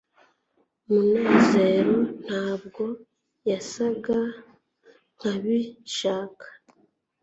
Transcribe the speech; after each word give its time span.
munezero 0.87 1.97
ntabwo 2.23 2.83
yasaga 3.49 4.17
nkabishaka 5.15 6.47